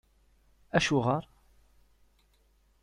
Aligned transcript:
Acuɣer? 0.77 1.23